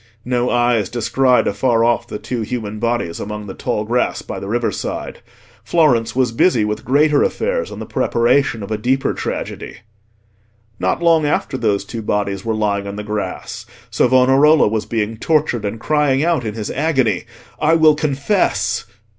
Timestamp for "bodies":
2.79-3.19, 12.01-12.43